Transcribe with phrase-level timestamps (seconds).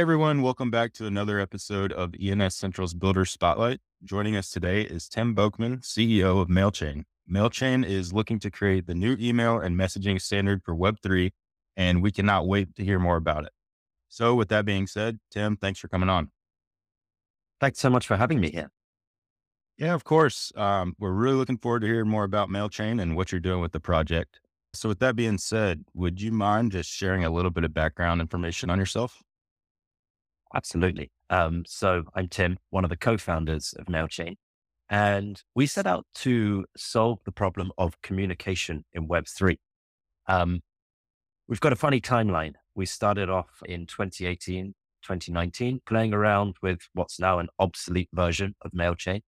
[0.00, 3.80] Hey everyone, welcome back to another episode of ENSentral's Builder Spotlight.
[4.02, 7.04] Joining us today is Tim Boeckmann, CEO of MailChain.
[7.30, 11.32] MailChain is looking to create the new email and messaging standard for Web3,
[11.76, 13.52] and we cannot wait to hear more about it.
[14.08, 16.30] So, with that being said, Tim, thanks for coming on.
[17.60, 18.70] Thanks so much for having me here.
[19.76, 20.50] Yeah, of course.
[20.56, 23.72] Um, we're really looking forward to hearing more about MailChain and what you're doing with
[23.72, 24.40] the project.
[24.72, 28.22] So, with that being said, would you mind just sharing a little bit of background
[28.22, 29.22] information on yourself?
[30.54, 31.10] Absolutely.
[31.28, 34.36] Um, so I'm Tim, one of the co-founders of MailChain,
[34.88, 39.56] and we set out to solve the problem of communication in Web3.
[40.26, 40.60] Um,
[41.46, 42.54] we've got a funny timeline.
[42.74, 48.72] We started off in 2018, 2019, playing around with what's now an obsolete version of
[48.72, 49.20] MailChain.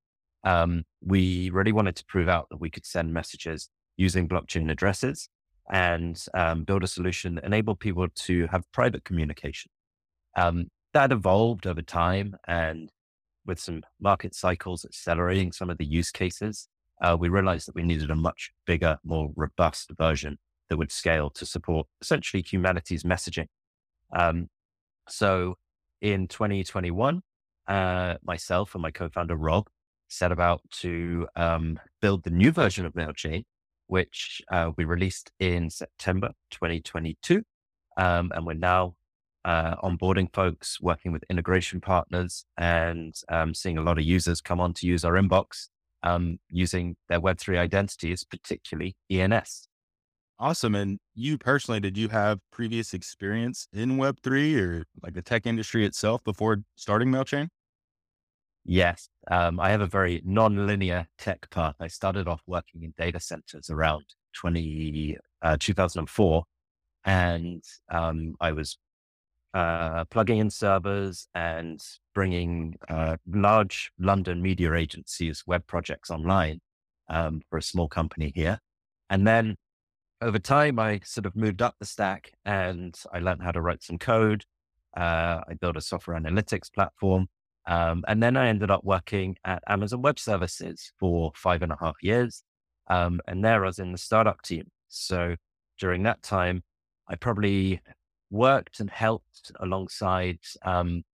[0.44, 5.28] Um, we really wanted to prove out that we could send messages using blockchain addresses
[5.70, 9.70] and um, build a solution that enabled people to have private communication.
[10.36, 12.90] Um, that evolved over time and
[13.46, 16.68] with some market cycles accelerating some of the use cases,
[17.00, 21.30] uh, we realized that we needed a much bigger, more robust version that would scale
[21.30, 23.46] to support essentially humanity's messaging.
[24.16, 24.48] Um,
[25.08, 25.56] so
[26.00, 27.22] in 2021,
[27.66, 29.68] uh, myself and my co-founder Rob
[30.08, 33.44] set about to um, build the new version of MailChain,
[33.86, 37.42] which uh, we released in September 2022.
[37.96, 38.94] Um, and we're now
[39.44, 44.60] uh, onboarding folks, working with integration partners, and um, seeing a lot of users come
[44.60, 45.68] on to use our inbox
[46.02, 49.68] um, using their Web3 identities, particularly ENS.
[50.38, 50.74] Awesome.
[50.74, 55.86] And you personally, did you have previous experience in Web3 or like the tech industry
[55.86, 57.48] itself before starting MailChain?
[58.64, 59.08] Yes.
[59.30, 61.76] Um, I have a very non-linear tech path.
[61.80, 64.04] I started off working in data centers around
[64.34, 66.44] 20, uh, 2004.
[67.04, 68.78] And um, I was
[69.54, 71.80] uh, plugging in servers and
[72.14, 76.60] bringing uh, large London media agencies web projects online
[77.08, 78.58] um, for a small company here.
[79.10, 79.56] And then
[80.22, 83.82] over time, I sort of moved up the stack and I learned how to write
[83.82, 84.44] some code.
[84.96, 87.28] Uh, I built a software analytics platform.
[87.66, 91.76] Um, and then I ended up working at Amazon Web Services for five and a
[91.78, 92.42] half years.
[92.88, 94.64] Um, and there I was in the startup team.
[94.88, 95.36] So
[95.78, 96.62] during that time,
[97.08, 97.80] I probably
[98.32, 101.04] worked and helped alongside um,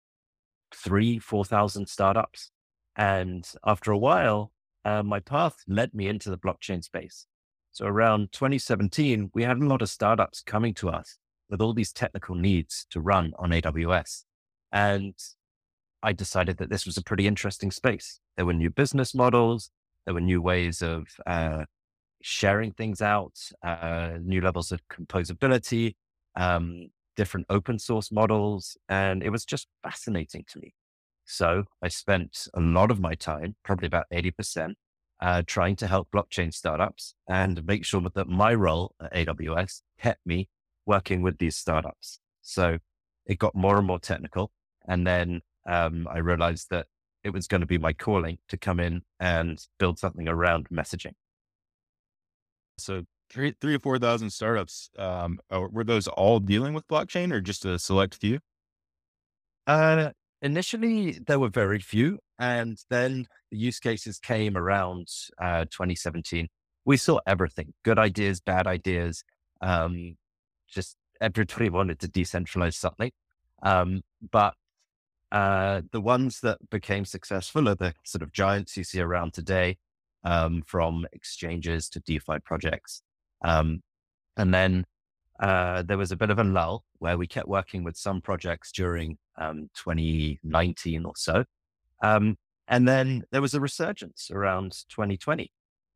[0.75, 2.51] three, 4,000 startups.
[2.97, 4.53] And after a while,
[4.84, 7.27] uh, my path led me into the blockchain space.
[7.73, 11.19] So around 2017, we had a lot of startups coming to us
[11.51, 14.25] with all these technical needs to run on AWS.
[14.73, 15.15] And
[16.03, 18.21] I decided that this was a pretty interesting space.
[18.37, 19.71] There were new business models,
[20.05, 21.65] there were new ways of uh,
[22.23, 25.97] sharing things out, uh, new levels of composability,
[26.37, 28.79] um, different open source models.
[28.89, 30.73] And it was just fascinating to me.
[31.25, 34.75] So I spent a lot of my time, probably about 80%,
[35.21, 40.25] uh, trying to help blockchain startups and make sure that my role at AWS kept
[40.25, 40.49] me
[40.87, 42.21] working with these startups.
[42.41, 42.79] So
[43.27, 44.53] it got more and more technical.
[44.87, 46.87] And then um, I realized that
[47.25, 51.15] it was going to be my calling to come in and build something around messaging.
[52.79, 54.91] So three, three or 4,000 startups.
[54.99, 58.41] Um, were those all dealing with blockchain or just a select few?
[59.66, 60.11] Uh,
[60.43, 62.19] initially, there were very few.
[62.38, 65.09] And then the use cases came around
[65.41, 66.49] uh, 2017.
[66.84, 69.25] We saw everything good ideas, bad ideas.
[69.61, 70.17] Um,
[70.69, 73.11] just everybody wanted to decentralize something.
[73.62, 74.55] Um, but
[75.33, 79.77] uh, the ones that became successful are the sort of giants you see around today,
[80.25, 83.03] um, from exchanges to DeFi projects.
[83.43, 83.82] Um,
[84.37, 84.84] and then
[85.41, 88.72] uh, there was a bit of a lull where we kept working with some projects
[88.72, 91.44] during um, 2019 or so.
[92.03, 95.50] Um, and then there was a resurgence around 2020.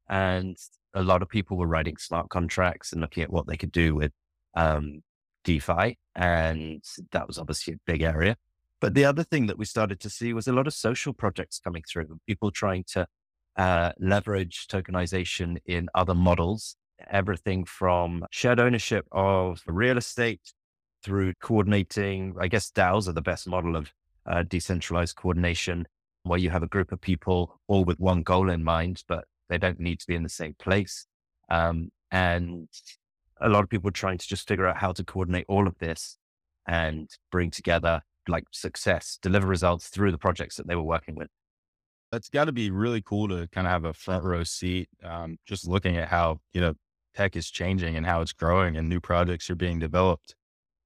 [0.08, 0.56] And
[0.94, 3.94] a lot of people were writing smart contracts and looking at what they could do
[3.94, 4.12] with
[4.54, 5.02] um,
[5.44, 5.98] DeFi.
[6.14, 8.36] And that was obviously a big area.
[8.80, 11.60] But the other thing that we started to see was a lot of social projects
[11.60, 13.06] coming through, people trying to
[13.56, 16.76] uh, leverage tokenization in other models
[17.10, 20.52] everything from shared ownership of real estate
[21.02, 22.34] through coordinating.
[22.38, 23.92] I guess DAOs are the best model of
[24.26, 25.86] uh, decentralized coordination
[26.24, 29.58] where you have a group of people all with one goal in mind, but they
[29.58, 31.06] don't need to be in the same place.
[31.48, 32.68] Um, and
[33.40, 36.16] a lot of people trying to just figure out how to coordinate all of this
[36.66, 41.28] and bring together like success, deliver results through the projects that they were working with
[42.12, 44.88] that's got to be really cool to kind of have a front row seat.
[45.02, 46.74] Um, just looking at how, you know,
[47.14, 50.36] tech is changing and how it's growing and new projects are being developed.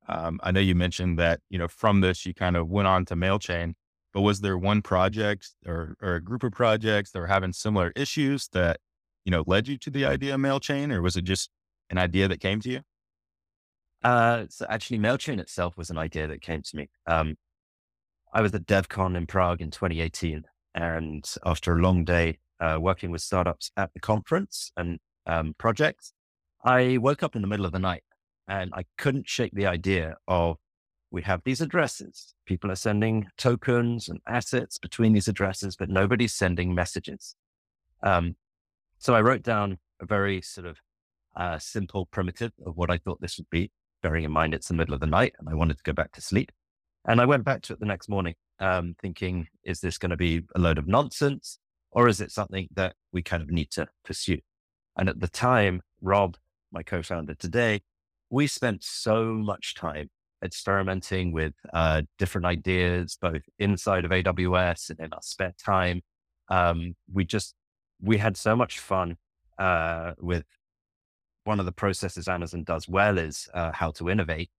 [0.08, 3.04] Um, I know you mentioned that, you know, from this, you kind of went on
[3.06, 3.74] to MailChain,
[4.14, 7.92] but was there one project or, or a group of projects that were having similar
[7.96, 8.78] issues that,
[9.24, 11.50] you know, led you to the idea of MailChain or was it just
[11.90, 12.80] an idea that came to you?
[14.04, 16.88] Uh, so actually MailChain itself was an idea that came to me.
[17.08, 17.34] Um,
[18.32, 20.44] I was at DevCon in Prague in 2018.
[20.76, 26.12] And after a long day uh, working with startups at the conference and um, projects,
[26.62, 28.04] I woke up in the middle of the night
[28.46, 30.58] and I couldn't shake the idea of
[31.10, 32.34] we have these addresses.
[32.44, 37.34] People are sending tokens and assets between these addresses, but nobody's sending messages.
[38.02, 38.36] Um,
[38.98, 40.78] so I wrote down a very sort of
[41.36, 43.70] uh, simple primitive of what I thought this would be,
[44.02, 46.12] bearing in mind it's the middle of the night and I wanted to go back
[46.12, 46.52] to sleep.
[47.06, 50.16] And I went back to it the next morning, um, thinking, is this going to
[50.16, 51.58] be a load of nonsense
[51.90, 54.38] or is it something that we kind of need to pursue?
[54.96, 56.36] And at the time, Rob,
[56.72, 57.82] my co-founder today,
[58.30, 60.10] we spent so much time
[60.44, 66.02] experimenting with uh, different ideas, both inside of AWS and in our spare time.
[66.48, 67.54] Um, we just,
[68.00, 69.16] we had so much fun
[69.58, 70.44] uh, with
[71.44, 74.50] one of the processes Amazon does well is uh, how to innovate.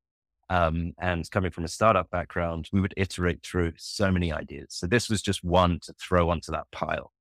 [0.50, 4.68] Um, and coming from a startup background, we would iterate through so many ideas.
[4.70, 7.12] So this was just one to throw onto that pile.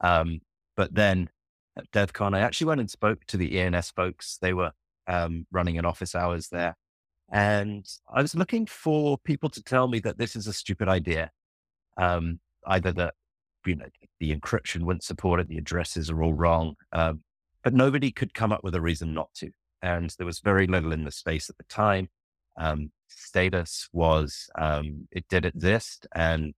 [0.00, 0.40] Um,
[0.76, 1.28] but then
[1.76, 4.38] at DevCon, I actually went and spoke to the ENS folks.
[4.40, 4.72] They were
[5.06, 6.76] um, running an office hours there.
[7.32, 11.30] And I was looking for people to tell me that this is a stupid idea.
[11.96, 13.14] Um, either that,
[13.66, 13.86] you know,
[14.18, 16.74] the encryption wouldn't support it, the addresses are all wrong.
[16.92, 17.22] Um,
[17.62, 19.50] but nobody could come up with a reason not to.
[19.82, 22.08] And there was very little in the space at the time.
[22.60, 26.54] Um, status was, um, it did exist and,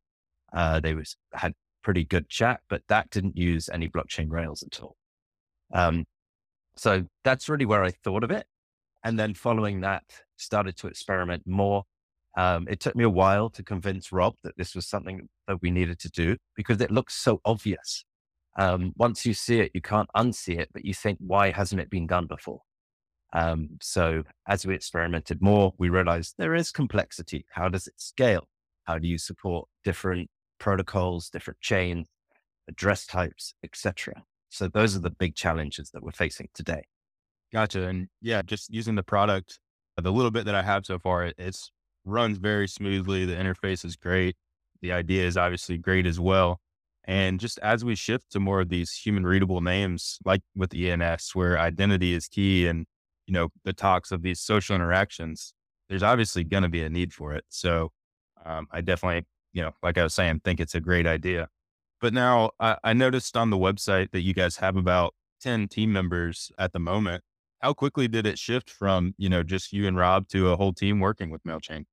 [0.53, 4.83] uh, they was, had pretty good chat, but that didn't use any blockchain rails at
[4.83, 4.97] all.
[5.73, 6.05] Um,
[6.77, 8.47] so that's really where I thought of it.
[9.05, 10.05] And then following that,
[10.37, 11.85] started to experiment more.
[12.37, 15.71] Um, it took me a while to convince Rob that this was something that we
[15.71, 18.05] needed to do because it looks so obvious.
[18.59, 21.91] Um, once you see it, you can't unsee it, but you think, why hasn't it
[21.91, 22.63] been done before?
[23.33, 27.47] Um, so as we experimented more, we realized there is complexity.
[27.51, 28.49] How does it scale?
[28.85, 32.09] How do you support different protocols, different chains,
[32.69, 34.23] address types, etc.
[34.49, 36.85] So those are the big challenges that we're facing today.
[37.53, 37.87] Gotcha.
[37.87, 39.59] And yeah, just using the product,
[40.01, 41.71] the little bit that I have so far, it it's
[42.05, 43.25] runs very smoothly.
[43.25, 44.37] The interface is great.
[44.81, 46.61] The idea is obviously great as well.
[47.05, 51.31] And just as we shift to more of these human readable names, like with ENS,
[51.35, 52.87] where identity is key and,
[53.27, 55.55] you know, the talks of these social interactions,
[55.89, 57.45] there's obviously going to be a need for it.
[57.49, 57.93] So
[58.45, 61.49] um, I definitely, you know, like I was saying, think it's a great idea.
[62.01, 65.93] But now I, I noticed on the website that you guys have about 10 team
[65.93, 67.23] members at the moment.
[67.61, 70.73] How quickly did it shift from, you know, just you and Rob to a whole
[70.73, 71.85] team working with MailChain?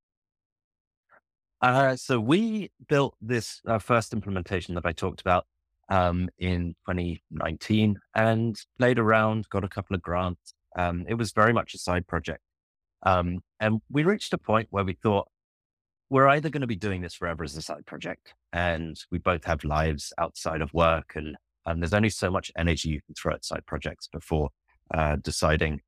[1.62, 5.46] Uh, so we built this uh, first implementation that I talked about
[5.90, 10.54] um, in 2019 and played around, got a couple of grants.
[10.80, 12.42] Um, it was very much a side project.
[13.04, 15.28] Um, and we reached a point where we thought,
[16.10, 19.44] we're either going to be doing this forever as a side project and we both
[19.46, 23.34] have lives outside of work and, and there's only so much energy you can throw
[23.34, 24.50] at side projects before
[24.92, 25.82] uh, deciding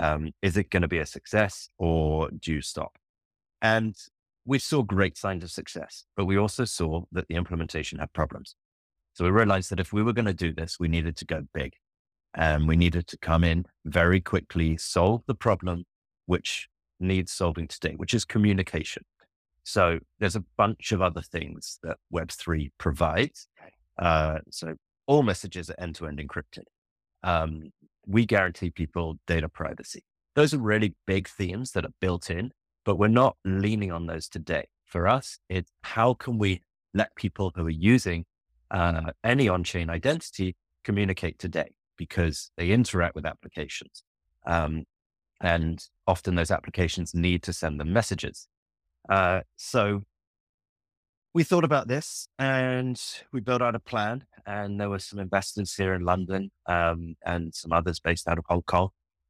[0.00, 2.98] um, is it going to be a success or do you stop
[3.62, 3.94] and
[4.44, 8.56] we saw great signs of success but we also saw that the implementation had problems
[9.14, 11.46] so we realized that if we were going to do this we needed to go
[11.54, 11.74] big
[12.38, 15.84] and we needed to come in very quickly solve the problem
[16.24, 16.68] which
[16.98, 19.04] needs solving today which is communication
[19.68, 23.48] so there's a bunch of other things that Web3 provides.
[23.98, 24.76] Uh, so
[25.06, 26.64] all messages are end to end encrypted.
[27.22, 27.64] Um,
[28.06, 30.04] we guarantee people data privacy.
[30.34, 32.52] Those are really big themes that are built in,
[32.86, 34.68] but we're not leaning on those today.
[34.86, 36.62] For us, it's how can we
[36.94, 38.24] let people who are using
[38.70, 44.02] uh, any on chain identity communicate today because they interact with applications.
[44.46, 44.84] Um,
[45.40, 48.48] and often those applications need to send them messages.
[49.08, 50.02] Uh, so
[51.34, 53.00] we thought about this and
[53.32, 54.24] we built out a plan.
[54.46, 58.44] And there were some investors here in London um, and some others based out of
[58.48, 58.88] Hong Kong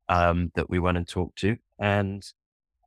[0.09, 1.57] um, that we went and talked to.
[1.79, 2.23] And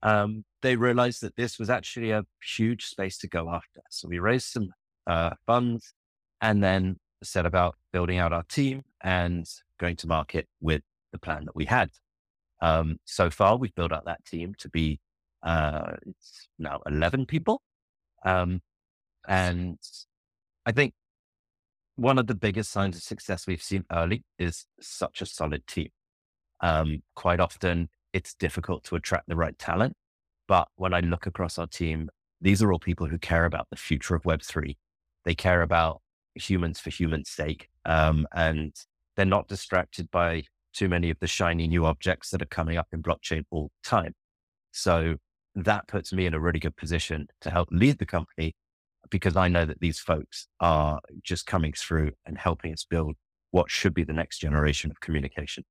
[0.01, 2.23] um, they realized that this was actually a
[2.55, 3.81] huge space to go after.
[3.89, 4.69] So we raised some
[5.05, 5.93] uh, funds
[6.39, 9.45] and then set about building out our team and
[9.79, 10.81] going to market with
[11.11, 11.91] the plan that we had.
[12.61, 14.99] Um, so far, we've built out that team to be
[15.43, 17.61] uh, it's now 11 people.
[18.23, 18.61] Um,
[19.27, 19.79] and
[20.65, 20.93] I think
[21.95, 25.89] one of the biggest signs of success we've seen early is such a solid team.
[26.61, 29.93] Um, quite often it's difficult to attract the right talent.
[30.47, 32.09] But when I look across our team,
[32.41, 34.75] these are all people who care about the future of Web3.
[35.23, 36.01] They care about
[36.35, 37.69] humans for humans' sake.
[37.85, 38.73] Um, and
[39.15, 42.87] they're not distracted by too many of the shiny new objects that are coming up
[42.91, 44.13] in blockchain all the time.
[44.71, 45.15] So
[45.55, 48.53] that puts me in a really good position to help lead the company
[49.09, 53.15] because I know that these folks are just coming through and helping us build
[53.51, 55.65] what should be the next generation of communication.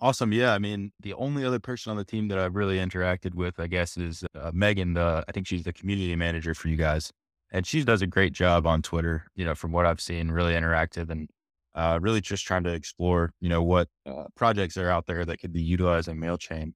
[0.00, 0.32] Awesome.
[0.32, 0.52] Yeah.
[0.52, 3.66] I mean, the only other person on the team that I've really interacted with, I
[3.66, 4.94] guess, is uh, Megan.
[4.94, 7.10] The, I think she's the community manager for you guys.
[7.52, 10.52] And she does a great job on Twitter, you know, from what I've seen, really
[10.52, 11.28] interactive and
[11.76, 15.38] uh, really just trying to explore, you know, what uh, projects are out there that
[15.38, 16.72] could be utilizing MailChain.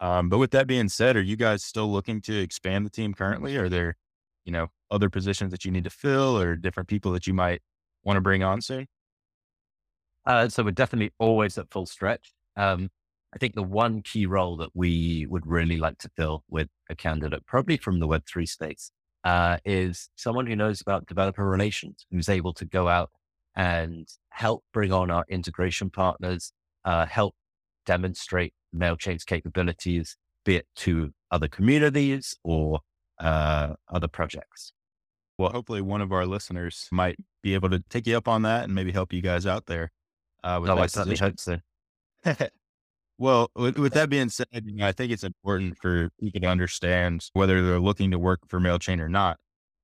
[0.00, 3.14] Um, but with that being said, are you guys still looking to expand the team
[3.14, 3.56] currently?
[3.56, 3.96] Are there,
[4.44, 7.62] you know, other positions that you need to fill or different people that you might
[8.02, 8.88] want to bring on soon?
[10.26, 12.32] Uh, so we're definitely always at full stretch.
[12.56, 12.88] Um,
[13.32, 16.96] I think the one key role that we would really like to fill with a
[16.96, 18.90] candidate, probably from the Web3 space,
[19.22, 23.10] uh, is someone who knows about developer relations, who's able to go out
[23.56, 26.52] and help bring on our integration partners,
[26.84, 27.34] uh, help
[27.86, 32.80] demonstrate MailChain's capabilities, be it to other communities or
[33.18, 34.72] uh, other projects.
[35.38, 38.64] Well, hopefully one of our listeners might be able to take you up on that
[38.64, 39.90] and maybe help you guys out there.
[40.44, 41.58] Uh, with oh, I certainly hope so.
[43.18, 46.46] well, with, with, that being said, you know, I think it's important for people to
[46.46, 49.38] understand whether they're looking to work for MailChain or not,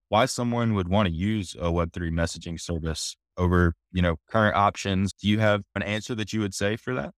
[0.08, 5.12] why someone would want to use a Web3 messaging service over, you know, current options.
[5.12, 7.12] Do you have an answer that you would say for that?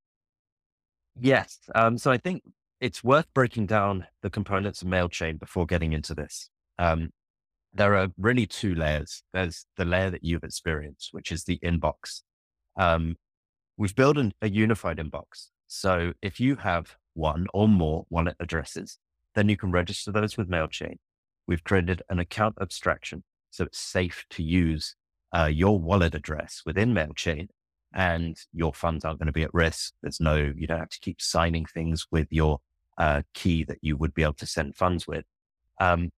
[1.20, 1.58] Yes.
[1.74, 2.42] Um, so I think
[2.80, 6.50] it's worth breaking down the components of MailChain before getting into this.
[6.78, 7.10] Um,
[7.72, 9.22] there are really two layers.
[9.32, 12.22] There's the layer that you've experienced, which is the inbox.
[12.76, 13.16] Um,
[13.76, 15.48] we've built an, a unified inbox.
[15.66, 18.98] So if you have one or more wallet addresses,
[19.34, 20.96] then you can register those with MailChain.
[21.46, 23.24] We've created an account abstraction.
[23.50, 24.94] So it's safe to use
[25.32, 27.48] uh, your wallet address within MailChain
[27.94, 29.94] and your funds aren't going to be at risk.
[30.02, 32.60] There's no, you don't have to keep signing things with your
[32.96, 35.24] uh, key that you would be able to send funds with.
[35.80, 36.10] Um,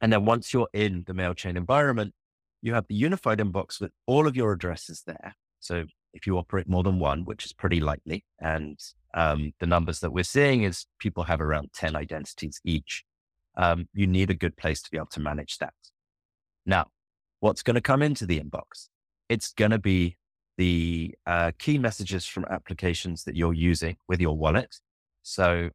[0.00, 2.14] and then once you're in the MailChain environment,
[2.62, 5.34] you have the unified inbox with all of your addresses there.
[5.60, 8.78] So if you operate more than one, which is pretty likely, and
[9.14, 13.04] um, the numbers that we're seeing is people have around 10 identities each,
[13.56, 15.74] um, you need a good place to be able to manage that.
[16.64, 16.86] Now,
[17.40, 18.88] what's going to come into the inbox?
[19.28, 20.16] It's going to be
[20.56, 24.76] the uh, key messages from applications that you're using with your wallet.
[25.22, 25.70] So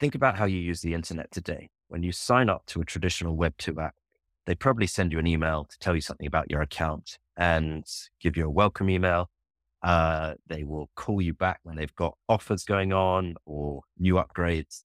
[0.00, 1.70] think about how you use the internet today.
[1.88, 3.94] When you sign up to a traditional Web2 app,
[4.46, 7.84] they probably send you an email to tell you something about your account and
[8.20, 9.30] give you a welcome email.
[9.82, 14.82] Uh, they will call you back when they've got offers going on or new upgrades.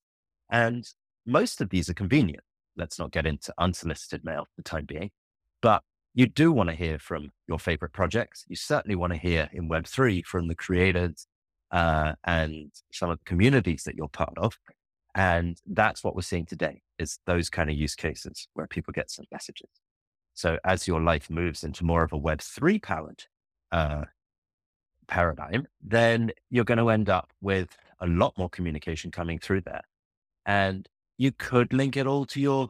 [0.51, 0.85] And
[1.25, 2.43] most of these are convenient.
[2.75, 5.11] Let's not get into unsolicited mail for the time being.
[5.61, 5.83] But
[6.13, 8.45] you do want to hear from your favorite projects.
[8.47, 11.27] You certainly want to hear in Web3 from the creators
[11.71, 14.57] uh, and some of the communities that you're part of.
[15.15, 19.09] And that's what we're seeing today is those kind of use cases where people get
[19.09, 19.69] some messages.
[20.33, 23.23] So as your life moves into more of a Web3 powered
[23.71, 24.05] uh,
[25.07, 29.81] paradigm, then you're going to end up with a lot more communication coming through there.
[30.45, 30.87] And
[31.17, 32.69] you could link it all to your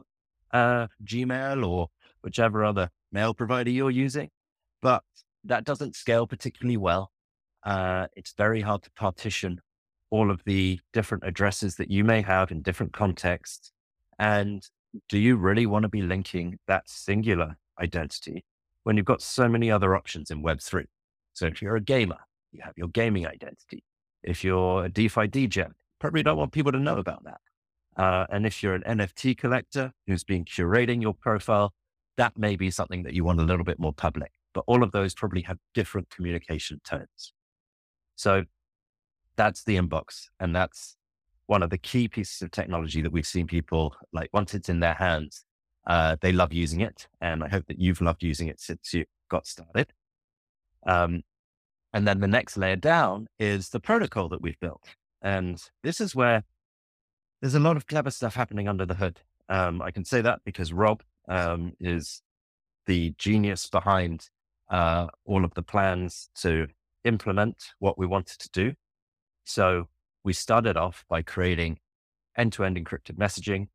[0.52, 1.88] uh, Gmail or
[2.22, 4.30] whichever other mail provider you're using,
[4.82, 5.02] but
[5.44, 7.10] that doesn't scale particularly well.
[7.62, 9.60] Uh, it's very hard to partition
[10.10, 13.72] all of the different addresses that you may have in different contexts.
[14.18, 14.62] And
[15.08, 18.44] do you really want to be linking that singular identity
[18.82, 20.84] when you've got so many other options in Web3?
[21.32, 22.18] So if you're a gamer,
[22.52, 23.84] you have your gaming identity.
[24.22, 27.40] If you're a DeFi degen, probably don't want people to know about that.
[27.96, 31.72] Uh, and if you're an NFT collector who's been curating your profile,
[32.20, 34.30] that may be something that you want a little bit more public.
[34.52, 37.32] But all of those probably have different communication tones.
[38.14, 38.44] So
[39.36, 40.26] that's the inbox.
[40.38, 40.98] And that's
[41.46, 44.80] one of the key pieces of technology that we've seen people like once it's in
[44.80, 45.46] their hands,
[45.86, 47.08] uh, they love using it.
[47.22, 49.90] And I hope that you've loved using it since you got started.
[50.86, 51.22] Um,
[51.94, 54.84] and then the next layer down is the protocol that we've built.
[55.22, 56.44] And this is where
[57.40, 59.22] there's a lot of clever stuff happening under the hood.
[59.48, 62.22] Um, I can say that because Rob, um, is
[62.86, 64.28] the genius behind
[64.68, 66.66] uh, all of the plans to
[67.04, 68.74] implement what we wanted to do.
[69.44, 69.88] So
[70.24, 71.78] we started off by creating
[72.36, 73.68] end to end encrypted messaging.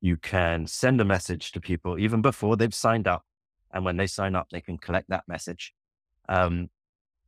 [0.00, 3.22] You can send a message to people even before they've signed up.
[3.72, 5.72] And when they sign up, they can collect that message.
[6.28, 6.68] Um,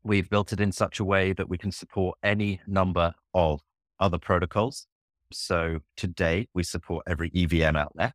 [0.02, 3.60] we've built it in such a way that we can support any number of
[4.00, 4.86] other protocols.
[5.32, 8.14] So today we support every EVM out there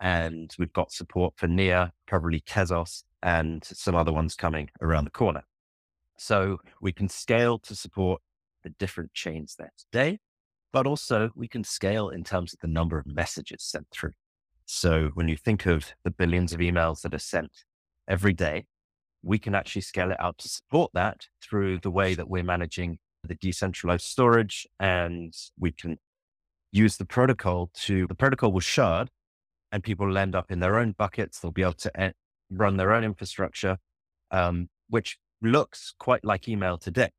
[0.00, 5.10] and we've got support for Near, probably Tezos and some other ones coming around the
[5.10, 5.42] corner.
[6.18, 8.20] So we can scale to support
[8.62, 10.18] the different chains there today,
[10.72, 14.12] but also we can scale in terms of the number of messages sent through.
[14.66, 17.50] So when you think of the billions of emails that are sent
[18.08, 18.66] every day,
[19.22, 22.98] we can actually scale it out to support that through the way that we're managing
[23.24, 25.98] the decentralized storage and we can
[26.72, 29.10] use the protocol to the protocol will shard
[29.72, 31.40] and people will end up in their own buckets.
[31.40, 32.12] They'll be able to
[32.50, 33.78] run their own infrastructure,
[34.30, 37.10] um, which looks quite like email today.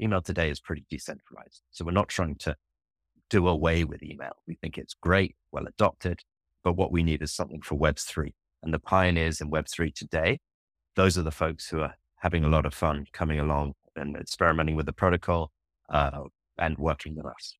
[0.00, 1.62] Email today is pretty decentralized.
[1.70, 2.56] So we're not trying to
[3.30, 4.36] do away with email.
[4.46, 6.20] We think it's great, well adopted,
[6.62, 8.32] but what we need is something for Web3.
[8.62, 10.38] And the pioneers in Web3 today,
[10.96, 14.76] those are the folks who are having a lot of fun coming along and experimenting
[14.76, 15.50] with the protocol
[15.88, 16.22] uh,
[16.58, 17.56] and working with us.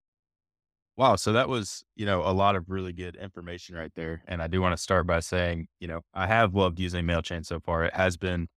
[0.96, 1.16] Wow.
[1.16, 4.22] So that was, you know, a lot of really good information right there.
[4.26, 7.44] And I do want to start by saying, you know, I have loved using MailChain
[7.44, 7.84] so far.
[7.84, 8.48] It has been,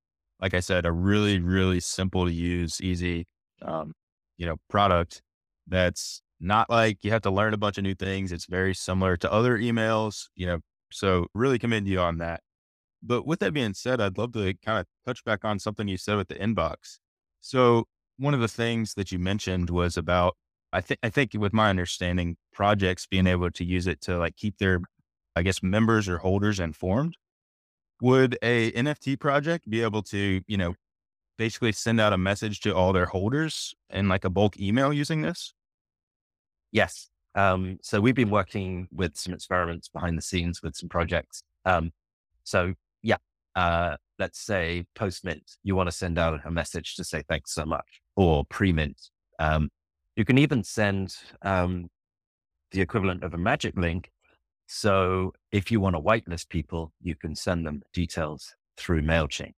[0.42, 3.28] like I said, a really, really simple to use, easy,
[3.62, 3.94] um,
[4.38, 5.22] you know, product
[5.68, 8.32] that's not like you have to learn a bunch of new things.
[8.32, 10.60] It's very similar to other emails, you know,
[10.92, 12.40] so really commend you on that.
[13.04, 15.98] But with that being said, I'd love to kind of touch back on something you
[15.98, 17.00] said with the inbox.
[17.42, 17.86] So
[18.18, 20.36] one of the things that you mentioned was about
[20.72, 24.36] I think I think with my understanding, projects being able to use it to like
[24.36, 24.82] keep their,
[25.36, 27.16] I guess, members or holders informed.
[28.02, 30.76] Would a NFT project be able to, you know,
[31.38, 35.22] basically send out a message to all their holders in like a bulk email using
[35.22, 35.54] this?
[36.72, 37.10] Yes.
[37.36, 41.44] Um, so we've been working with some experiments behind the scenes with some projects.
[41.66, 41.92] Um,
[42.44, 43.18] so yeah,
[43.56, 47.54] uh, let's say post mint, you want to send out a message to say thanks
[47.54, 49.00] so much, or pre mint.
[49.40, 49.70] Um,
[50.20, 51.88] you can even send um,
[52.72, 54.12] the equivalent of a magic link.
[54.68, 59.54] So if you want to whitelist people, you can send them details through MailChain.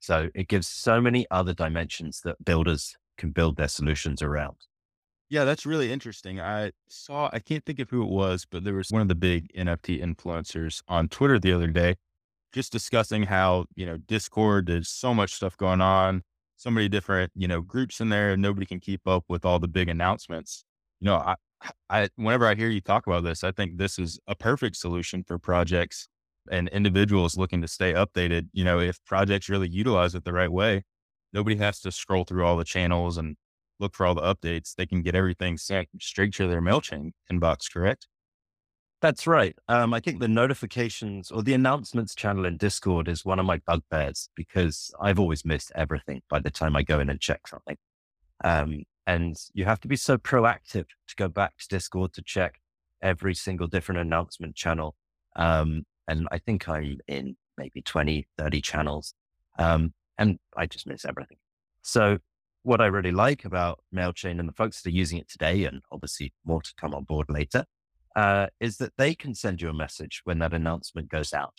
[0.00, 4.56] So it gives so many other dimensions that builders can build their solutions around.
[5.28, 6.40] Yeah, that's really interesting.
[6.40, 9.14] I saw, I can't think of who it was, but there was one of the
[9.14, 11.96] big NFT influencers on Twitter the other day
[12.50, 16.22] just discussing how, you know, Discord, there's so much stuff going on
[16.62, 19.68] so many different, you know, groups in there nobody can keep up with all the
[19.68, 20.64] big announcements.
[21.00, 21.34] You know, I,
[21.90, 25.24] I, whenever I hear you talk about this, I think this is a perfect solution
[25.24, 26.08] for projects
[26.50, 28.48] and individuals looking to stay updated.
[28.52, 30.84] You know, if projects really utilize it the right way,
[31.32, 33.36] nobody has to scroll through all the channels and
[33.80, 34.74] look for all the updates.
[34.74, 38.06] They can get everything sent straight to their MailChain inbox, correct?
[39.02, 39.56] That's right.
[39.68, 43.58] Um, I think the notifications or the announcements channel in Discord is one of my
[43.66, 47.76] bugbears because I've always missed everything by the time I go in and check something.
[48.44, 52.60] Um, and you have to be so proactive to go back to Discord to check
[53.02, 54.94] every single different announcement channel.
[55.34, 59.14] Um, and I think I'm in maybe 20, 30 channels.
[59.58, 61.38] Um, and I just miss everything.
[61.82, 62.18] So
[62.62, 65.82] what I really like about MailChain and the folks that are using it today, and
[65.90, 67.64] obviously more to come on board later,
[68.16, 71.54] uh, is that they can send you a message when that announcement goes out.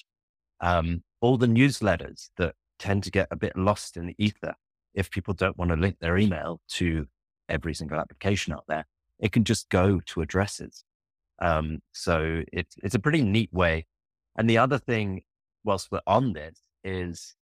[0.62, 4.56] Um, all the newsletters that tend to get a bit lost in the ether,
[4.94, 7.08] if people don't want to link their email to
[7.50, 8.86] every single application out there,
[9.20, 10.84] it can just go to addresses.
[11.42, 13.86] Um, so it's it's a pretty neat way.
[14.38, 15.24] And the other thing,
[15.64, 17.36] whilst we're on this, is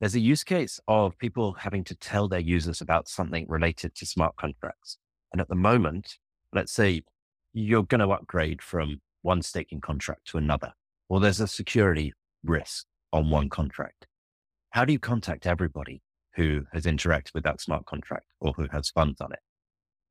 [0.00, 4.06] there's a use case of people having to tell their users about something related to
[4.06, 4.98] smart contracts.
[5.32, 6.16] And at the moment,
[6.52, 7.02] let's say
[7.52, 10.72] you're going to upgrade from one staking contract to another,
[11.08, 12.12] or there's a security
[12.44, 14.06] risk on one contract.
[14.70, 16.02] How do you contact everybody
[16.36, 19.40] who has interacted with that smart contract or who has funds on it?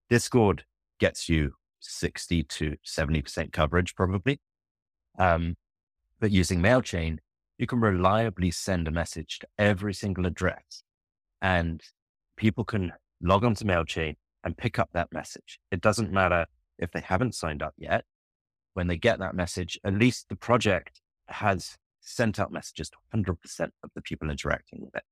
[0.09, 0.65] Discord
[0.99, 4.39] gets you 60 to 70% coverage, probably.
[5.17, 5.55] Um,
[6.19, 7.19] but using MailChain,
[7.57, 10.83] you can reliably send a message to every single address
[11.41, 11.81] and
[12.37, 15.59] people can log onto MailChain and pick up that message.
[15.71, 16.45] It doesn't matter
[16.79, 18.05] if they haven't signed up yet,
[18.73, 23.35] when they get that message, at least the project has sent out messages to 100%
[23.83, 25.03] of the people interacting with it.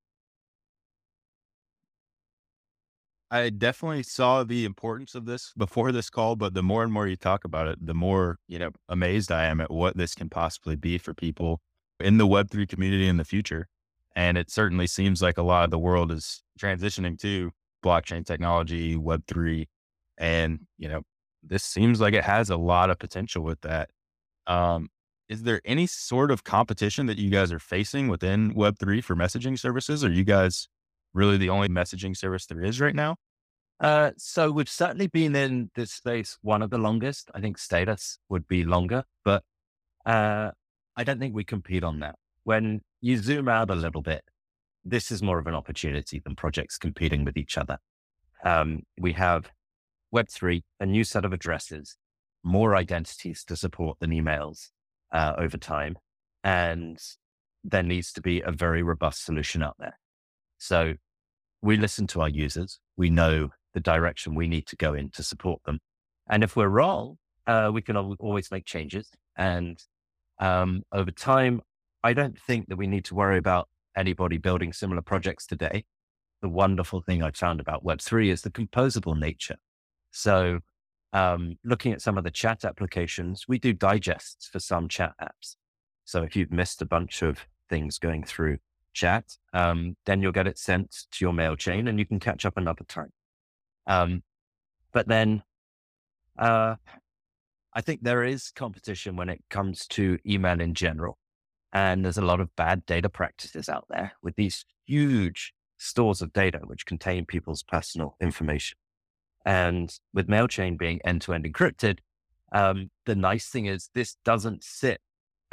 [3.30, 7.08] I definitely saw the importance of this before this call, but the more and more
[7.08, 10.30] you talk about it, the more, you know, amazed I am at what this can
[10.30, 11.60] possibly be for people
[12.00, 13.68] in the Web3 community in the future.
[14.16, 17.52] And it certainly seems like a lot of the world is transitioning to
[17.84, 19.66] blockchain technology, Web3.
[20.18, 21.02] And, you know,
[21.50, 23.90] this seems like it has a lot of potential with that.
[24.46, 24.90] Um,
[25.30, 29.60] is there any sort of competition that you guys are facing within Web3 for messaging
[29.60, 30.04] services?
[30.04, 30.70] Are you guys
[31.14, 33.18] really the only messaging service there is right now?
[33.80, 37.30] Uh, so we've certainly been in this space one of the longest.
[37.36, 39.44] I think status would be longer, but
[40.06, 40.52] uh,
[40.96, 42.16] I don't think we compete on that.
[42.44, 44.24] When you zoom out a little bit,
[44.84, 47.78] this is more of an opportunity than projects competing with each other.
[48.44, 49.52] Um, we have
[50.14, 51.98] Web3, a new set of addresses,
[52.44, 54.70] more identities to support than emails
[55.12, 55.98] uh, over time.
[56.44, 56.98] And
[57.64, 60.00] there needs to be a very robust solution out there.
[60.58, 60.94] So
[61.62, 62.80] we listen to our users.
[62.96, 65.80] We know the direction we need to go in to support them.
[66.30, 69.10] And if we're wrong, uh, we can always make changes.
[69.38, 69.78] And
[70.40, 71.62] um, over time,
[72.04, 75.86] I don't think that we need to worry about anybody building similar projects today.
[76.42, 79.58] The wonderful thing I found about Web3 is the composable nature.
[80.12, 80.60] So,
[81.14, 85.56] um, looking at some of the chat applications, we do digests for some chat apps.
[86.06, 88.58] So, if you've missed a bunch of things going through
[88.94, 92.58] chat, um, then you'll get it sent to your MailChain and you can catch up
[92.58, 93.12] another time.
[93.86, 94.24] Um,
[94.92, 95.44] but then,
[96.38, 96.76] uh,
[97.74, 101.20] I think there is competition when it comes to email in general.
[101.74, 106.34] And there's a lot of bad data practices out there with these huge stores of
[106.34, 108.78] data which contain people's personal information.
[109.48, 112.00] And with MailChain being end to end encrypted,
[112.52, 115.00] um, the nice thing is this doesn't sit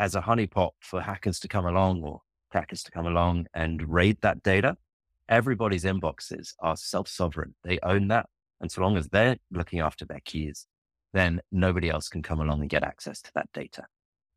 [0.01, 4.19] as a honeypot for hackers to come along or crackers to come along and raid
[4.23, 4.77] that data.
[5.29, 7.55] Everybody's inboxes are self sovereign.
[7.63, 8.27] They own that.
[8.61, 10.67] And so long as they're looking after their keys,
[11.13, 13.85] then nobody else can come along and get access to that data.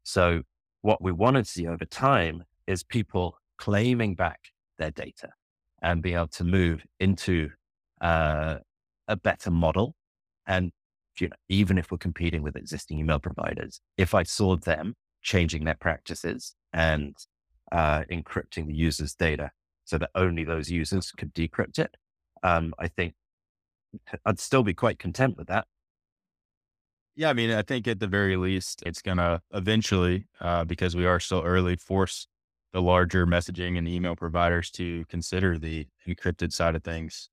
[0.04, 0.44] So
[0.84, 4.40] what we want to see over time is people claiming back
[4.78, 5.30] their data
[5.82, 7.50] and being able to move into
[8.02, 8.58] uh,
[9.08, 9.96] a better model.
[10.46, 10.72] And
[11.20, 15.66] you know, even if we're competing with existing email providers, if I saw them changing
[15.66, 17.16] their practices and
[17.72, 19.52] uh, encrypting the user's data
[19.84, 21.96] so that only those users could decrypt it,
[22.44, 23.16] um, I think
[24.26, 25.66] I'd still be quite content with that.
[27.16, 30.96] Yeah, I mean, I think at the very least, it's going to eventually, uh, because
[30.96, 32.28] we are still early, force
[32.74, 37.30] the larger messaging and email providers to consider the encrypted side of things.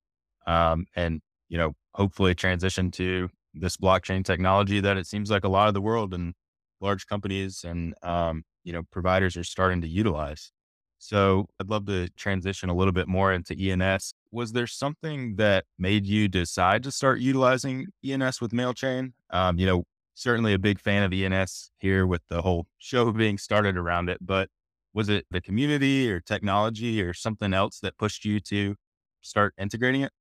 [0.46, 1.20] Um, and,
[1.54, 5.74] you know, hopefully transition to this blockchain technology that it seems like a lot of
[5.74, 6.34] the world and
[6.80, 10.50] large companies and, um, you know, providers are starting to utilize.
[10.98, 14.14] So I'd love to transition a little bit more into ENS.
[14.32, 19.12] Was there something that made you decide to start utilizing ENS with MailChain?
[19.30, 23.38] Um, you know, certainly a big fan of ENS here with the whole show being
[23.38, 24.48] started around it, but
[24.92, 28.76] was it the community or technology or something else that pushed you to
[29.22, 30.12] start integrating it?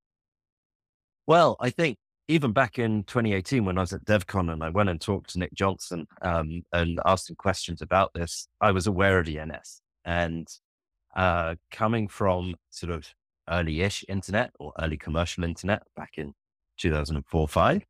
[1.25, 4.89] Well, I think even back in 2018 when I was at DevCon and I went
[4.89, 9.19] and talked to Nick Johnson um, and asked him questions about this, I was aware
[9.19, 9.81] of ENS.
[10.05, 10.47] And
[11.15, 13.07] uh, coming from sort of
[13.49, 16.33] early-ish internet or early commercial internet back in
[16.77, 17.83] 2004, five,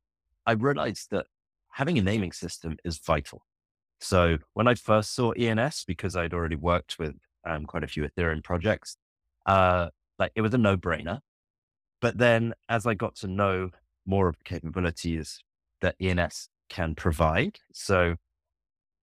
[0.46, 1.26] I realized that
[1.70, 3.42] having a naming system is vital.
[4.00, 8.04] So when I first saw ENS, because I'd already worked with um, quite a few
[8.04, 8.96] Ethereum projects,
[9.46, 11.20] uh, like it was a no-brainer.
[12.04, 13.70] But then as I got to know
[14.04, 15.40] more of the capabilities
[15.80, 18.16] that ENS can provide, so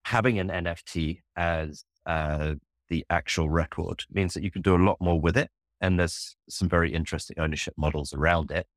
[0.06, 2.54] having an NFT as uh,
[2.90, 5.50] the actual record means that you can do a lot more with it.
[5.82, 8.68] And there's some very interesting ownership models around it.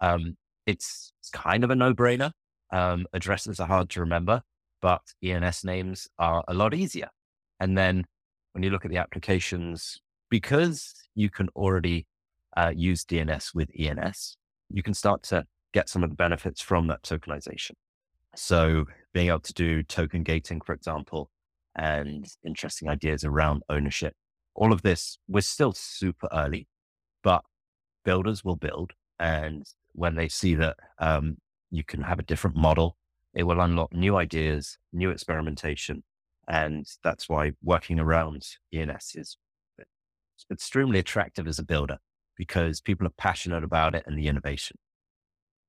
[0.00, 2.30] Um, it's, it's, kind of a no brainer.
[2.70, 4.42] Um, addresses are hard to remember,
[4.80, 7.08] but ENS names are a lot easier.
[7.58, 8.04] And then
[8.52, 12.06] when you look at the applications, because you can already
[12.56, 14.36] uh, use DNS with ENS,
[14.70, 17.72] you can start to get some of the benefits from that tokenization.
[18.34, 21.30] So being able to do token gating, for example,
[21.74, 24.14] and interesting ideas around ownership.
[24.54, 26.68] All of this, we're still super early,
[27.22, 27.42] but
[28.04, 28.92] builders will build.
[29.18, 31.36] And when they see that um,
[31.70, 32.96] you can have a different model,
[33.34, 36.02] it will unlock new ideas, new experimentation.
[36.48, 39.36] And that's why working around ENS is
[40.50, 41.98] extremely attractive as a builder
[42.36, 44.76] because people are passionate about it and the innovation.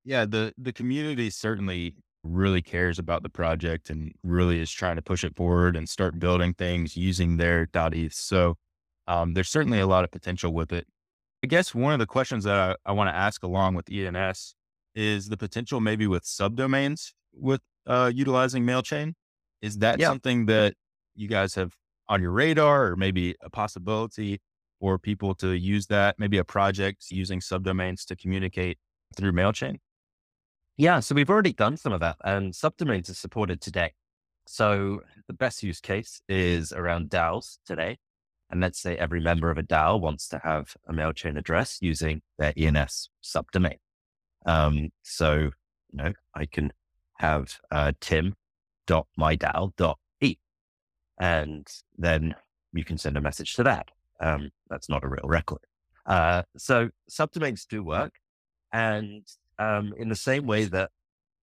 [0.03, 5.01] Yeah, the the community certainly really cares about the project and really is trying to
[5.01, 8.13] push it forward and start building things using their .eth.
[8.13, 8.55] So
[9.07, 10.87] um, there's certainly a lot of potential with it.
[11.43, 14.55] I guess one of the questions that I, I want to ask along with ENS
[14.95, 19.13] is the potential maybe with subdomains with uh, utilizing MailChain.
[19.61, 20.07] Is that yeah.
[20.07, 20.75] something that
[21.15, 21.73] you guys have
[22.07, 24.39] on your radar or maybe a possibility
[24.83, 28.77] for people to use that, maybe a project using subdomains to communicate
[29.15, 29.77] through MailChain?
[30.75, 33.93] Yeah, so we've already done some of that, and subdomains are supported today.
[34.45, 37.97] So the best use case is around DAOs today.
[38.49, 42.21] And let's say every member of a DAO wants to have a MailChain address using
[42.37, 43.77] their ENS subdomain.
[44.45, 45.51] Um, so, you
[45.93, 46.73] know, I can
[47.19, 48.35] have uh, tim.mydao.e
[51.17, 51.67] and
[51.97, 52.35] then
[52.73, 53.92] you can send a message to that.
[54.19, 55.59] Um, that's not a real record.
[56.05, 58.13] Uh, so subdomains do work.
[58.71, 59.25] And
[59.59, 60.91] um, in the same way that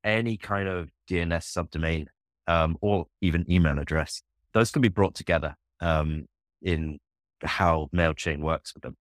[0.05, 2.07] any kind of DNS subdomain
[2.47, 6.27] um, or even email address, those can be brought together um,
[6.63, 6.99] in
[7.43, 8.97] how MailChain works with them.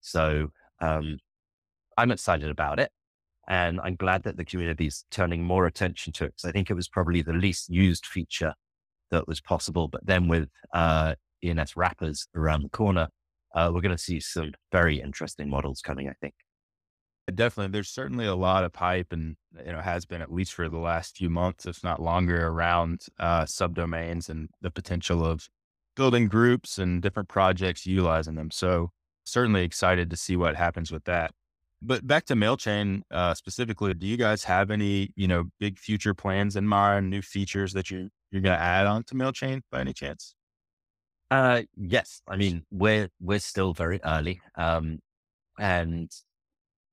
[0.00, 0.48] So
[0.80, 1.18] um,
[1.96, 2.90] I'm excited about it.
[3.48, 6.70] And I'm glad that the community is turning more attention to it because I think
[6.70, 8.54] it was probably the least used feature
[9.10, 9.88] that was possible.
[9.88, 13.08] But then with uh, DNS wrappers around the corner,
[13.54, 16.34] uh, we're going to see some very interesting models coming, I think.
[17.32, 17.70] Definitely.
[17.72, 20.78] There's certainly a lot of hype and, you know, has been at least for the
[20.78, 25.48] last few months, if not longer, around uh, subdomains and the potential of
[25.94, 28.50] building groups and different projects utilizing them.
[28.50, 28.90] So
[29.24, 31.32] certainly excited to see what happens with that.
[31.80, 36.14] But back to MailChain uh, specifically, do you guys have any, you know, big future
[36.14, 39.80] plans in mind, new features that you, you're going to add on to MailChain by
[39.80, 40.34] any chance?
[41.32, 42.20] Uh, yes.
[42.28, 44.42] I mean, we're, we're still very early.
[44.54, 44.98] Um,
[45.58, 46.12] and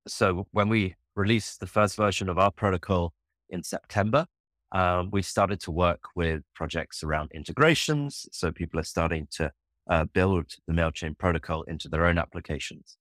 [0.08, 3.12] so when we released the first version of our protocol
[3.50, 4.28] in September,
[4.72, 8.28] um, we started to work with projects around integrations.
[8.32, 9.52] So people are starting to
[9.90, 12.96] uh, build the MailChain protocol into their own applications.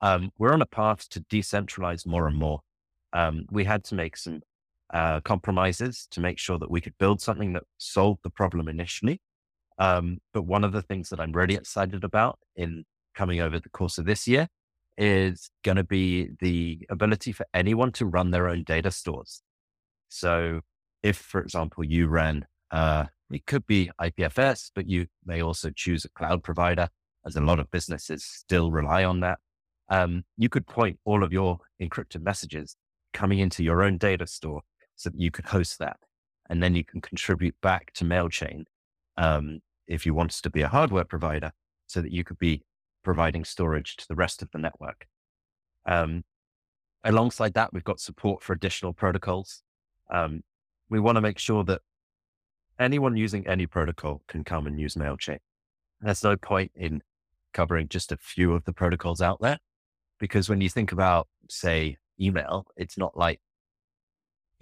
[0.00, 2.62] Um, we're on a path to decentralize more and more.
[3.12, 4.40] Um, we had to make some
[4.92, 9.20] uh, compromises to make sure that we could build something that solved the problem initially.
[9.80, 13.70] Um, but one of the things that I'm really excited about in coming over the
[13.70, 14.46] course of this year
[14.98, 19.42] is going to be the ability for anyone to run their own data stores.
[20.10, 20.60] So
[21.02, 26.04] if, for example, you ran, uh, it could be IPFS, but you may also choose
[26.04, 26.88] a cloud provider,
[27.24, 29.38] as a lot of businesses still rely on that.
[29.88, 32.76] Um, you could point all of your encrypted messages
[33.14, 34.60] coming into your own data store
[34.96, 35.96] so that you could host that.
[36.50, 38.64] And then you can contribute back to MailChain
[39.16, 39.60] um,
[39.90, 41.52] if you want to be a hardware provider
[41.86, 42.62] so that you could be
[43.02, 45.06] providing storage to the rest of the network.
[45.86, 46.22] Um,
[47.04, 49.62] alongside that, we've got support for additional protocols.
[50.12, 50.42] Um,
[50.88, 51.80] we want to make sure that
[52.78, 55.38] anyone using any protocol can come and use MailChain.
[56.00, 57.02] There's no point in
[57.52, 59.58] covering just a few of the protocols out there
[60.18, 63.40] because when you think about, say, email, it's not like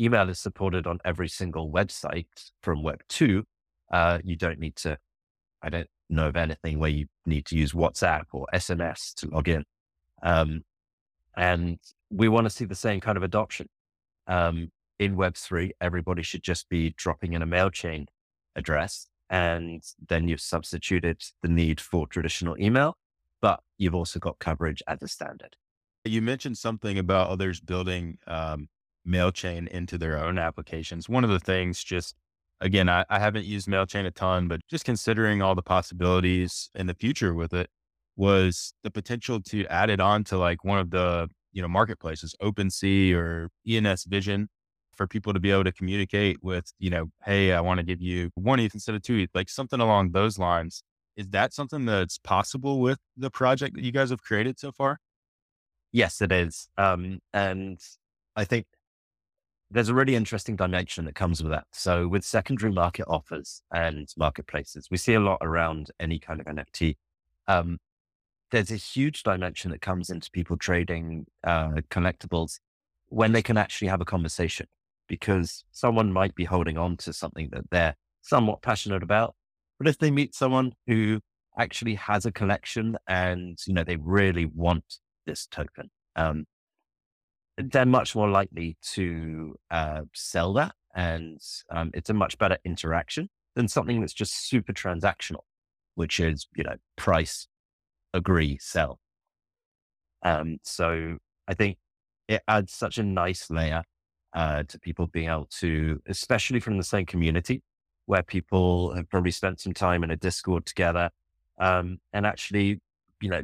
[0.01, 2.27] email is supported on every single website
[2.62, 3.45] from Web 2.
[3.93, 4.99] Uh, you don't need to,
[5.62, 9.49] I don't know of anything where you need to use WhatsApp or SMS to log
[9.49, 9.64] in.
[10.23, 10.62] Um,
[11.37, 11.79] and
[12.11, 13.68] we want to see the same kind of adoption.
[14.27, 18.07] Um, in Web3, everybody should just be dropping in a MailChain
[18.57, 19.07] address.
[19.31, 22.97] And then you've substituted the need for traditional email,
[23.40, 25.57] but you've also got coverage as a standard.
[26.05, 28.68] You mentioned something about others building um,
[29.07, 31.09] MailChain into their own applications.
[31.09, 32.16] One of the things just
[32.61, 36.87] again, I, I haven't used MailChain a ton, but just considering all the possibilities in
[36.87, 37.68] the future with it
[38.16, 42.35] was the potential to add it on to like one of the, you know, marketplaces,
[42.42, 44.49] OpenSea or ENS Vision
[44.97, 48.03] for people to be able to communicate with, you know, hey, I want to give
[48.03, 50.83] you one ETH instead of two ETH, like something along those lines.
[51.16, 54.99] Is that something that's possible with the project that you guys have created so far?
[55.92, 56.68] Yes, it is.
[56.77, 57.79] Um, and
[58.37, 58.66] I think
[59.70, 61.66] there's a really interesting dimension that comes with that.
[61.72, 66.46] So with secondary market offers and marketplaces, we see a lot around any kind of
[66.46, 66.96] NFT.
[67.46, 67.78] Um,
[68.50, 72.61] there's a huge dimension that comes into people trading uh, collectibles
[73.09, 74.66] when they can actually have a conversation
[75.07, 79.35] because someone might be holding on to something that they're somewhat passionate about.
[79.78, 81.20] But if they meet someone who
[81.59, 84.85] actually has a collection and, you know, they really want
[85.26, 86.46] this token, um,
[87.59, 90.75] they're much more likely to uh, sell that.
[90.94, 91.40] And
[91.71, 95.42] um, it's a much better interaction than something that's just super transactional,
[95.94, 97.47] which is, you know, price,
[98.14, 98.99] agree, sell.
[100.23, 101.79] Um, so I think
[102.27, 103.83] it adds such a nice layer
[104.35, 107.62] uh, to people being able to, especially from the same community
[108.07, 111.11] where people have probably spent some time in a Discord together
[111.59, 112.81] um, and actually,
[113.21, 113.42] you know,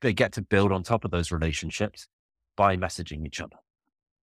[0.00, 2.08] they get to build on top of those relationships
[2.56, 3.56] by messaging each other.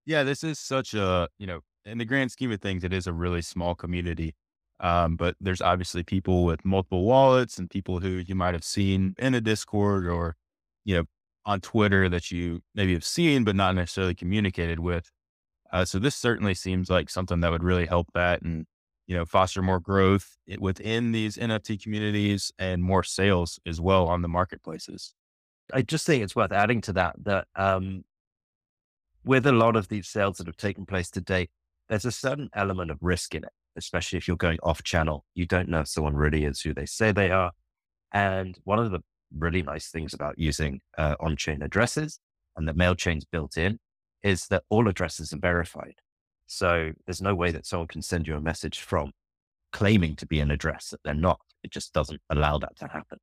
[0.04, 3.06] Yeah, this is such a, you know, in the grand scheme of things, it is
[3.06, 4.34] a really small community.
[4.80, 9.14] Um, but there's obviously people with multiple wallets and people who you might have seen
[9.18, 10.36] in a Discord or,
[10.84, 11.04] you know,
[11.44, 15.10] on Twitter that you maybe have seen, but not necessarily communicated with.
[15.72, 18.66] Uh, so this certainly seems like something that would really help that and,
[19.06, 24.22] you know, foster more growth within these NFT communities and more sales as well on
[24.22, 25.14] the marketplaces.
[25.72, 28.04] I just think it's worth adding to that, that, um,
[29.24, 31.50] with a lot of these sales that have taken place to date,
[31.88, 35.24] there's a certain element of risk in it, especially if you're going off channel.
[35.34, 37.52] You don't know if someone really is who they say they are.
[38.12, 39.00] And one of the
[39.36, 42.18] really nice things about using uh, on chain addresses
[42.56, 43.78] and the MailChain's built in
[44.22, 45.94] is that all addresses are verified.
[46.46, 49.12] So there's no way that someone can send you a message from
[49.72, 51.40] claiming to be an address that they're not.
[51.62, 53.18] It just doesn't allow that to happen.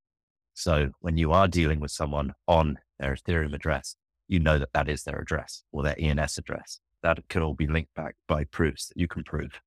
[0.54, 3.96] So when you are dealing with someone on their Ethereum address,
[4.30, 6.80] you know that that is their address or their ENS address.
[7.04, 9.60] That can all be linked back by proofs that you can prove.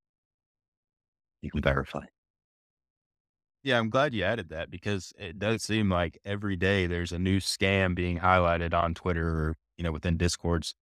[1.42, 2.04] You can verify.
[3.64, 7.18] Yeah, I'm glad you added that because it does seem like every day there's a
[7.18, 10.74] new scam being highlighted on Twitter or, you know, within discords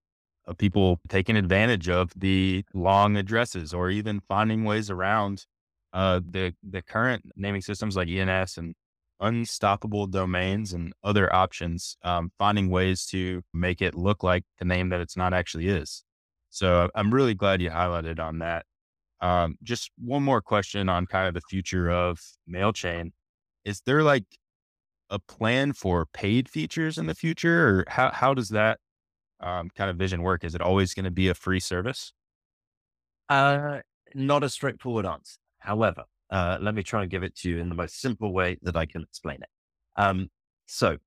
[0.45, 5.45] of people taking advantage of the long addresses or even finding ways around
[5.93, 8.73] uh, the the current naming systems like ENS and
[9.21, 14.89] unstoppable domains and other options, um, finding ways to make it look like the name
[14.89, 16.03] that it's not actually is.
[16.49, 18.65] So I'm really glad you highlighted on that.
[19.21, 23.11] Um, just one more question on kind of the future of MailChain.
[23.63, 24.25] Is there like
[25.09, 28.79] a plan for paid features in the future or how, how does that
[29.39, 30.43] um, kind of vision work?
[30.43, 32.13] Is it always going to be a free service?
[33.29, 33.79] Uh,
[34.13, 35.37] not a straightforward answer.
[35.59, 38.57] However, uh, let me try and give it to you in the most simple way
[38.61, 39.49] that I can explain it.
[39.97, 40.29] Um,
[40.65, 40.97] so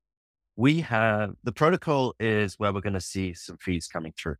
[0.55, 4.35] we have the protocol is where we're going to see some fees coming through.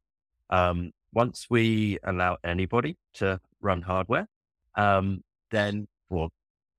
[0.49, 4.27] Um, once we allow anybody to run hardware,
[4.75, 5.21] um,
[5.51, 6.29] then we'll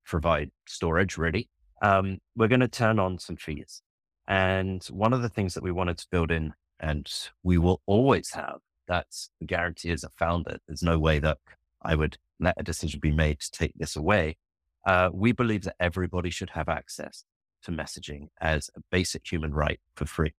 [0.04, 1.48] provide storage really.
[1.82, 3.82] Um, we're going to turn on some fees.
[4.28, 7.10] And one of the things that we wanted to build in and
[7.42, 10.58] we will always have that's guarantee as a founder.
[10.66, 11.38] There's no way that
[11.82, 14.36] I would let a decision be made to take this away.
[14.86, 17.24] Uh, we believe that everybody should have access
[17.62, 20.34] to messaging as a basic human right for free.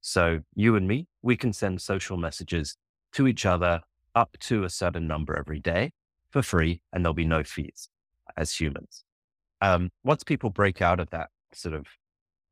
[0.00, 2.76] So you and me, we can send social messages
[3.12, 3.80] to each other
[4.14, 5.92] up to a certain number every day
[6.30, 7.88] for free, and there'll be no fees
[8.36, 9.04] as humans.
[9.60, 11.86] Um, once people break out of that sort of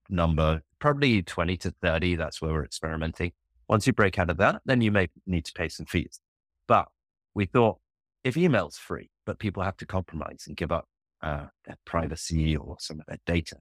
[0.09, 3.33] number, probably 20 to 30, that's where we're experimenting.
[3.69, 6.21] Once you break out of that, then you may need to pay some fees.
[6.67, 6.89] But
[7.35, 7.79] we thought
[8.25, 10.89] if email's free, but people have to compromise and give up
[11.23, 13.57] uh, their privacy or some of their data,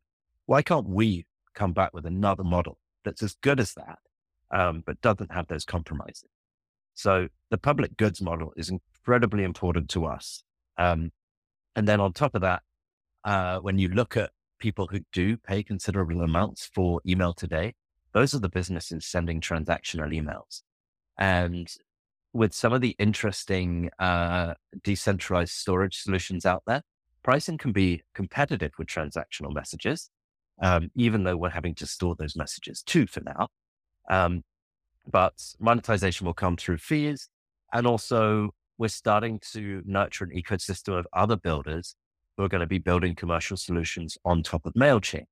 [0.46, 4.00] why can't we come back with another model that's as good as that,
[4.52, 6.30] um, but doesn't have those compromises?
[6.96, 10.44] So the public goods model is incredibly important to us.
[10.78, 11.12] Um,
[11.76, 12.62] and then on top of that,
[13.24, 17.74] uh, when you look at people who do pay considerable amounts for email today,
[18.14, 20.62] those are the businesses sending transactional emails.
[21.18, 21.68] And
[22.34, 26.82] with some of the interesting uh, decentralized storage solutions out there,
[27.24, 30.10] pricing can be competitive with transactional messages,
[30.62, 33.48] um, even though we're having to store those messages too for now.
[34.10, 34.44] Um,
[35.10, 37.30] but monetization will come through fees.
[37.72, 41.96] And also, we're starting to nurture an ecosystem of other builders
[42.36, 45.26] who are going to be building commercial solutions on top of MailChain.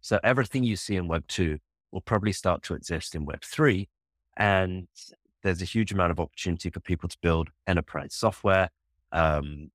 [0.00, 1.58] So everything you see in Web 2
[1.92, 3.88] will probably start to exist in Web 3.
[4.36, 4.88] And
[5.42, 8.70] there's a huge amount of opportunity for people to build enterprise software,
[9.12, 9.70] um,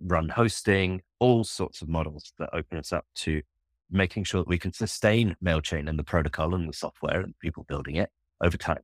[0.00, 3.42] run hosting, all sorts of models that open us up to
[3.90, 7.64] making sure that we can sustain MailChain and the protocol and the software and people
[7.68, 8.80] building it over time.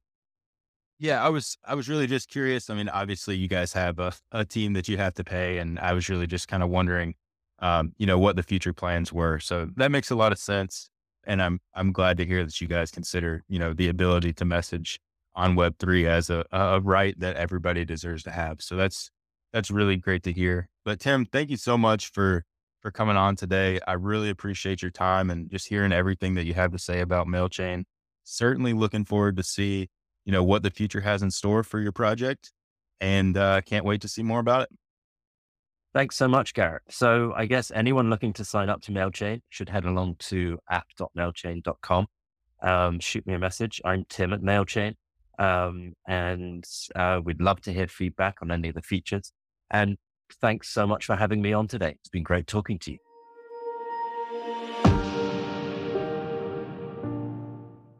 [0.98, 2.70] Yeah, I was I was really just curious.
[2.70, 5.78] I mean, obviously you guys have a, a team that you have to pay, and
[5.78, 7.14] I was really just kind of wondering,
[7.58, 9.38] um, you know, what the future plans were.
[9.38, 10.88] So that makes a lot of sense.
[11.26, 14.44] And I'm I'm glad to hear that you guys consider, you know, the ability to
[14.46, 14.98] message
[15.36, 18.60] on Web3 as a, a right that everybody deserves to have.
[18.60, 19.10] So that's,
[19.52, 20.68] that's really great to hear.
[20.84, 22.44] But Tim, thank you so much for,
[22.80, 23.78] for coming on today.
[23.86, 27.28] I really appreciate your time and just hearing everything that you have to say about
[27.28, 27.84] MailChain.
[28.24, 29.88] Certainly looking forward to see,
[30.24, 32.52] you know, what the future has in store for your project
[33.00, 34.68] and uh, can't wait to see more about it.
[35.94, 36.82] Thanks so much, Garrett.
[36.90, 42.06] So I guess anyone looking to sign up to MailChain should head along to app.mailchain.com.
[42.62, 43.80] Um, shoot me a message.
[43.84, 44.94] I'm Tim at MailChain.
[45.38, 46.64] Um, and
[46.94, 49.32] uh, we'd love to hear feedback on any of the features.
[49.70, 49.96] And
[50.40, 51.96] thanks so much for having me on today.
[52.00, 53.05] It's been great talking to you.